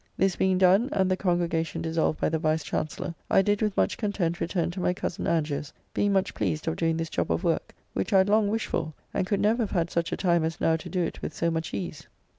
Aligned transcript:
This 0.17 0.35
being 0.35 0.57
done, 0.57 0.89
and 0.93 1.11
the 1.11 1.15
Congregation 1.15 1.79
dissolved 1.83 2.19
by 2.19 2.27
the 2.29 2.39
Vice 2.39 2.63
Chancellor, 2.63 3.13
I 3.29 3.43
did 3.43 3.61
with 3.61 3.77
much 3.77 3.99
content 3.99 4.39
return 4.41 4.71
to 4.71 4.79
my 4.79 4.95
Cozen 4.95 5.27
Angier's, 5.27 5.73
being 5.93 6.11
much 6.11 6.33
pleased 6.33 6.67
of 6.67 6.75
doing 6.75 6.97
this 6.97 7.07
jobb 7.11 7.31
of 7.31 7.43
work, 7.43 7.75
which 7.93 8.11
I 8.11 8.17
had 8.17 8.27
long 8.27 8.47
wished 8.47 8.65
for 8.65 8.93
and 9.13 9.27
could 9.27 9.39
never 9.39 9.61
have 9.61 9.69
had 9.69 9.91
such 9.91 10.11
a 10.11 10.17
time 10.17 10.43
as 10.43 10.59
now 10.59 10.75
to 10.75 10.89
do 10.89 11.03
it 11.03 11.21
with 11.21 11.35
so 11.35 11.51
much 11.51 11.71
ease. 11.71 12.07